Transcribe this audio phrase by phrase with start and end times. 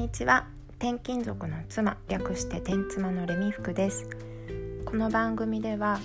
[0.00, 0.46] にちは。
[0.78, 4.08] 転勤族の妻略して転妻のレミ服です。
[4.86, 6.00] この番組では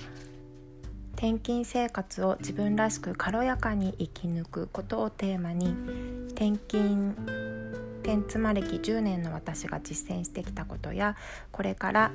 [1.14, 5.74] 転勤生活を自分らしく軽やかに生き抜くことをテーマに
[6.32, 7.16] 転勤
[8.04, 11.16] 転妻歴10年の私が実践してきたことや
[11.54, 12.12] これから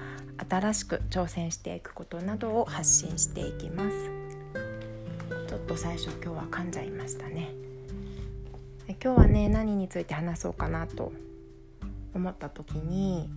[0.50, 3.96] 新しく挑戦していくことなどを発信していきます。
[5.49, 7.54] ちょっと最初今日は噛んじゃいましたね。
[9.03, 11.11] 今日はね何について話そうかなと
[12.14, 13.29] 思った時に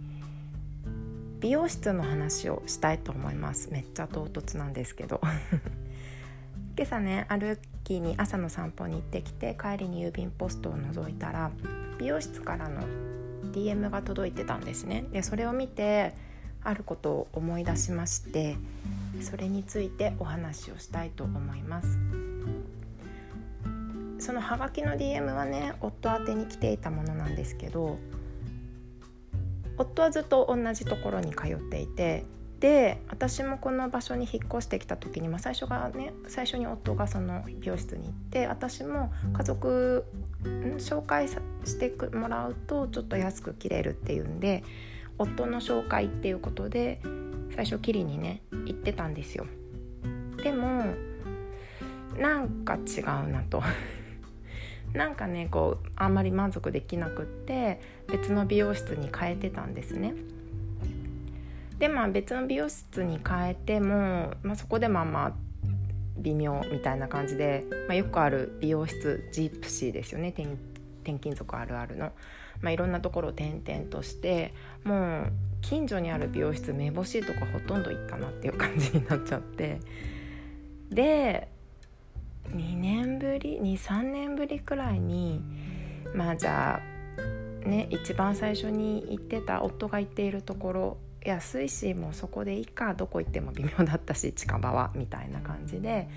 [1.40, 3.70] 美容室の話をしたいと思います。
[3.72, 5.20] めっちゃ唐突なんですけど。
[6.76, 11.52] 今朝ね歩きに朝の散歩に行ってきて帰りに郵便ポストを覗いたら
[12.00, 12.82] 美容室からの
[13.52, 15.06] DM が届いてたんですね。
[15.12, 16.16] でそれを見て
[16.64, 18.56] あることを思い出しまして
[19.22, 22.00] それについてお話をしたいと思います。
[24.20, 27.98] そのハガキの DM はね夫宛てに来ていたものなんですけど
[29.78, 32.26] 夫はずっと同じところに通っていて
[32.60, 40.06] で私もこの場所に引っ越してきた時に、まあ、最初がね最初に夫がその美容室に行って私も家族
[40.78, 41.38] 紹介し
[41.78, 44.64] てもらうとちょっと安く切れるっていうんで
[45.18, 47.02] 夫の紹介っていうことで
[47.54, 49.46] 最初切りにね行ってたんですよ。
[50.42, 50.86] でも
[52.18, 53.62] なんか違うなと
[54.94, 60.14] なんかねこうあんまり満足できなくって別の美容室に変えてたんですね。
[61.80, 65.34] でまあ別の美容室に変えても、まあ、そこでまあまあ
[66.18, 70.30] 微妙みたいな感じで、まあ、よくある美容室ジープシーですよね。
[70.30, 72.12] 転勤族あるあるの、
[72.62, 74.54] まあ、いろんなところを転々として
[74.84, 75.32] もう
[75.62, 79.80] 近所にある美容室めぼしいとこほとんど行ったなっていう感じになっちゃって。
[80.90, 81.50] で
[82.50, 85.42] 2年ぶり23年ぶりくらいに
[86.14, 86.82] まあじゃ
[87.66, 96.10] あね一番最初に行ってた夫が行っているところ安いしもうそこでいいかどこ行っても微妙だったし近場はみたいな感じで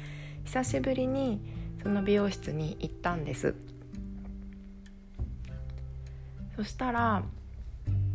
[0.44, 1.40] 久しぶりに
[1.82, 3.54] その美容室に行ったんです。
[6.56, 7.22] そしたら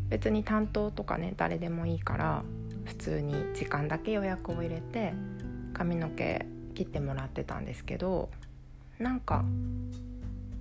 [0.10, 2.44] 別に担当とかね誰でもいいから
[2.86, 5.14] 普通に時間だけ予約を入れて
[5.74, 8.30] 髪の毛切ってもらってたんですけど
[9.00, 9.44] なんか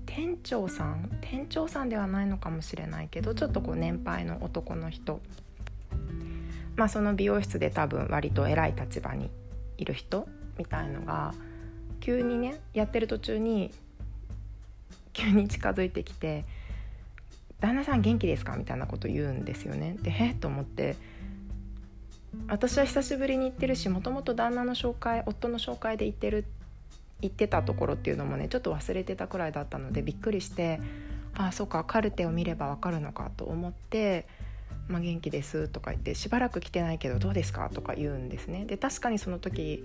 [0.06, 5.20] 店長さん店長さんではないのかもしれないけどちょっとこう年配の男の人
[6.76, 9.30] まあその美容室で多分割と偉い立場に
[9.78, 10.28] いる人
[10.58, 11.34] みたいのが
[12.00, 13.70] 急にねやってる途中に
[15.12, 16.44] 急に近づいてきて
[17.60, 19.96] 「旦那さん元気ですか?」みたいなこと言うんですよね。
[20.02, 20.96] でへえと思って
[22.48, 26.44] 私は久しぶりに行ってるしもともと旦那の紹介夫の紹介で行ってる
[27.22, 30.80] 行ってたところっていうのもねちょっと忘れてたくらいだったのでびっくりして
[31.34, 34.26] ああそうかカルテを見ればわかるのかと思って
[34.88, 38.64] 「まあ、元気です」とか言って「しばらく来てないけどどうですか?」とか言うんですね。
[38.64, 39.84] で確かにその時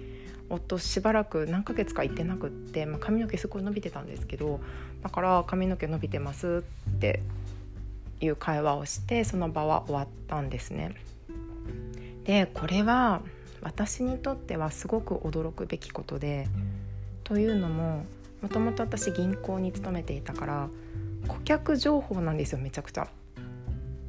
[0.50, 4.59] 夫しばらく何ヶ月か行ってなくって、まあ、髪の毛すごい伸びてたんですけど
[5.01, 7.22] だから「髪の毛伸びてます」って
[8.22, 10.95] いう会話をしてその場は終わったんですね。
[12.25, 13.22] でこれは
[13.62, 16.47] 私にとってはすごく驚くべきことで
[17.24, 18.06] というのも
[18.41, 20.69] もともと私銀行に勤めていたから
[21.28, 23.08] 顧客情報なんですよめちゃくちゃ。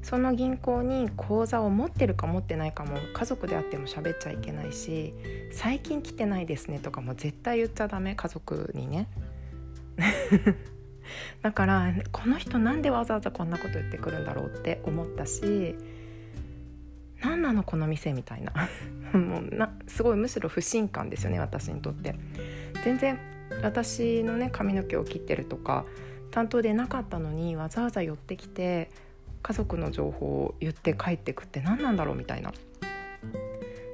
[0.03, 5.12] その銀行に口座を持ってるか持ってないかも家族であっても喋っちゃいけないし
[5.50, 9.09] 「最近来てないですね」とかも絶対言っちゃダメ家族にね。
[11.43, 15.75] だからこの人なんでわざわざこんなこと言ってくるんだろうって思ったし
[17.47, 18.53] なのこの店みたいな。
[19.19, 22.15] もうなすごいむしろ不信感ですよね私にとって。
[22.84, 23.19] 全然
[23.62, 25.84] 私のね髪の毛を切ってるとか
[26.31, 28.91] 担当でなかったのにわざわざ寄ってきて
[29.43, 32.53] 家族の情報を言って帰ってくって何なんだろうみたいな。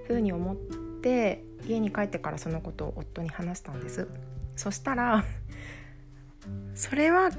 [0.07, 0.57] ふうに思っ
[1.03, 4.09] て家に帰ってからそのことを夫に話したんです。
[4.57, 5.25] そしたら
[6.75, 7.31] それは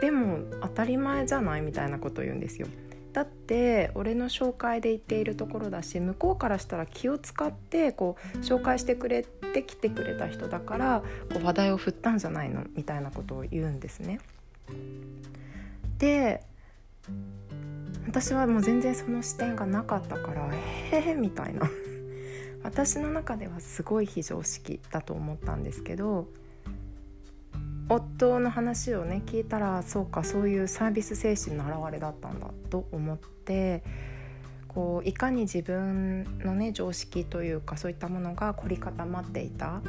[0.00, 2.68] でも当たり前じゃないみたいなことを言うんですよ。
[3.14, 11.02] だって俺の紹介で行っているところだし向こうからしたら気を使ってこう紹介してくれて来てくれた人だから
[11.32, 12.64] こう話題を振ったんじゃないの？
[12.74, 14.18] みたいなことを言うんですね。
[15.98, 16.42] で
[18.08, 20.50] 私はもう全然その視点がなかったから
[20.90, 21.70] 「へえ」みたいな
[22.64, 26.26] 私の中ではすごい非常識だと思ったんですけど
[27.88, 33.82] 夫の話をね聞いたらそうかそういうサービス精神の表れだったんだと思って
[34.68, 39.80] こういかに自分のね常識というかそういったものが凝り固まっていた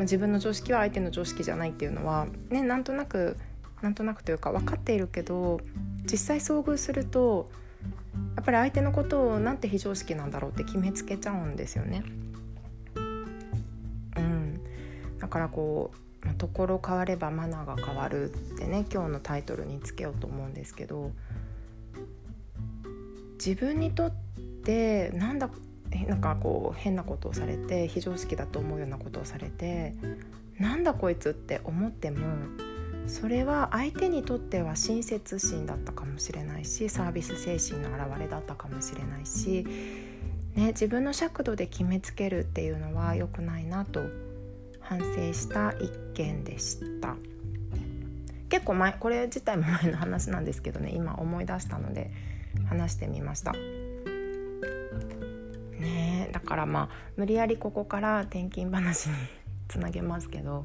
[0.00, 3.36] 自分の常識は相手の常識じゃないっていうのはねなんとなく
[3.82, 5.60] なんとなくというか分かっているけど
[6.10, 7.50] 実際遭遇すると
[8.36, 12.04] やっぱり相手のことをなんて非常識なんだろうって決めつけちゃうんですよね。
[14.16, 14.60] うん、
[15.18, 15.96] だからこう
[16.32, 21.12] 「ところ変わればマナーが変わる」ってね今日のタイトルにつけようと思うんですけど
[23.34, 24.12] 自分にとっ
[24.64, 25.50] てなんだ
[26.08, 29.94] なんかこう変なことをされて非常識だと思うようなことをされて
[30.58, 32.18] なんだこいつって思っても
[33.06, 39.66] それは相手にとっては親切心だったかもしれないしサービス精神の表れだったかもしれないし、
[40.54, 44.04] ね、自分の尺度で決めつけるっていうのは良くないなと
[44.84, 47.16] 反省した一件でした
[48.48, 52.10] 結構前これ自体も前の話なんですけどね今思い出したので
[52.68, 53.52] 話してみました。
[55.80, 59.14] ねだからまあ無理やりここから転勤話に
[59.68, 60.64] つなげますけど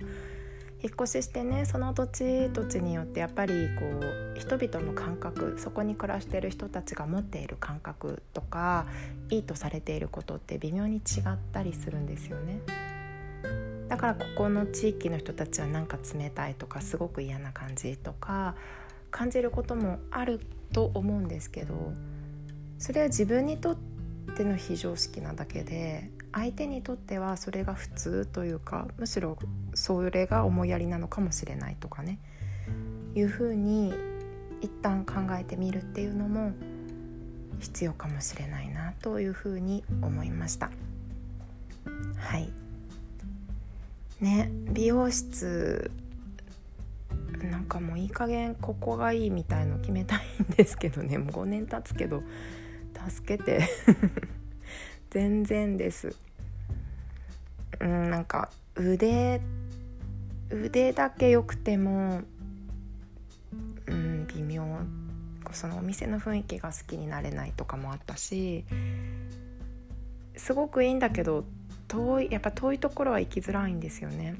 [0.81, 8.86] 引っ越ししてねその土地土地によってやっぱりこう人々の感覚そこに暮らしてる人たちが持っている感覚とか
[9.30, 11.01] いいとされていることって微妙に違っ
[11.51, 12.62] たりするんですよね。
[13.89, 18.56] だからここの地域の人たちはなんか冷たいとかすごく嫌な感じとか
[19.12, 20.39] 感じることもある
[20.71, 21.94] と思うんですけど
[22.77, 23.77] それは自分にとっ
[24.38, 29.38] ての非常識なだけで相手にとってはそれが普通というかむしろ
[29.74, 32.19] それが思いやりなのかもしれないとかね
[33.15, 33.94] いうふうに
[34.62, 36.51] 一旦考えてみるっていうのも
[37.59, 40.69] 必要かもしれないなというふうに思いました。
[42.18, 42.58] はい。
[44.19, 45.92] ね美容室
[47.42, 51.18] なんかもういい加減ここがいいみたいの決めたいんですけどね。
[51.19, 52.24] もう5年経つけど
[53.10, 53.62] 助けて。
[55.10, 56.16] 全然です。
[57.80, 59.42] うんなんか腕
[60.51, 62.21] 腕だけ良くても
[63.88, 64.63] うん微妙。
[65.51, 68.66] そのお店の雰囲気が好きになれないとかもあったし
[70.36, 71.44] すごくいいんだけど
[71.89, 74.36] 遠いやっぱ遠いところは行きづらいんですよね。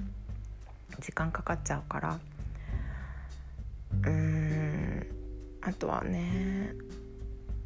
[1.00, 2.20] 時間かかっちゃうから。
[4.06, 5.08] うん。
[5.62, 6.74] あとはね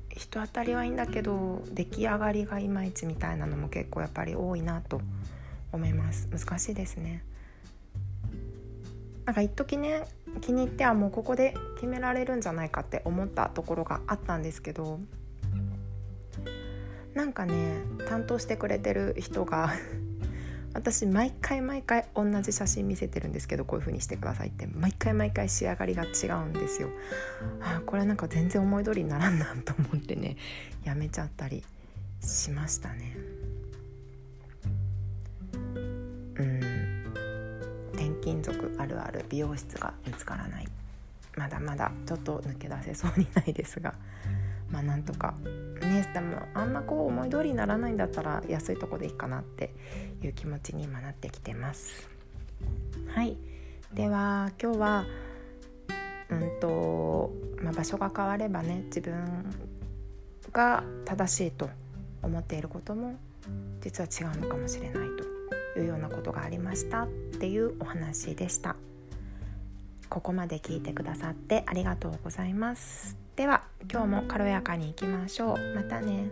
[0.09, 5.01] 人当たりはいいんだけど出来上がりがいまいちみたいなのも結構やっぱり多いなと
[5.71, 6.27] 思います。
[6.31, 7.24] 難しいですね。
[9.25, 10.06] なんか一時ね
[10.41, 15.00] 気に入ってはもうここで決められるんじゃないかって思ったところがあったんですけど
[17.13, 19.74] なんかね担当してくれてる人が
[20.74, 26.89] 私毎回毎回同じ写真見せてるんですけどこういう風にしてくださいって毎回毎回仕上がりが違うんですよ。
[27.62, 30.36] あこれなんか全然思い通りにならんなと思ってね
[30.83, 31.63] やめちゃったり
[32.21, 33.15] しましたね。
[36.36, 36.83] うん
[37.94, 40.68] 転勤族あるある美容室が見つからない
[41.38, 43.94] まだまだちょっと抜け出せそうにないですが
[44.71, 45.36] まあなんとか
[45.94, 49.74] ねでもあんまこう思い通りにならないんだったら安いとこでいいかなって
[50.22, 52.10] いう気持ちに今なってきてます。
[53.07, 53.38] はい。
[53.94, 55.06] では今日は
[56.30, 57.31] うんと、
[57.62, 59.45] まあ、場所が変わればね自分
[60.51, 61.69] が正しいと
[62.22, 63.16] 思っていることも
[63.81, 65.07] 実は違うのかもしれない
[65.75, 67.08] というようなことがありましたっ
[67.39, 68.75] ていうお話でした。
[70.10, 73.23] ここまで聞いてくださってありがとうございます。
[73.36, 75.75] では今日も軽やかにいきましょう。
[75.75, 76.30] またね。